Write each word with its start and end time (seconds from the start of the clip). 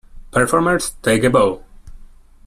Performers, 0.31 0.93
take 1.03 1.23
a 1.23 1.29
bow! 1.29 1.63